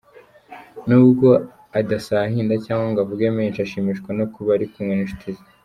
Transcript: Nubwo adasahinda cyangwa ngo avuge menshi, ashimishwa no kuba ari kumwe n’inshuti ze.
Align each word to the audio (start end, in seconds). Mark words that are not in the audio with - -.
Nubwo 0.87 1.27
adasahinda 1.79 2.53
cyangwa 2.65 2.87
ngo 2.91 2.99
avuge 3.05 3.25
menshi, 3.37 3.59
ashimishwa 3.65 4.09
no 4.19 4.25
kuba 4.33 4.49
ari 4.55 4.65
kumwe 4.71 4.93
n’inshuti 4.95 5.29
ze. 5.35 5.43